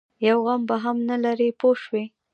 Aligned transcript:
یو 0.27 0.37
غم 0.45 0.61
به 0.69 0.75
هم 0.83 0.97
نه 1.09 1.17
لري 1.23 1.49
پوه 1.59 1.75
شوې!. 1.83 2.03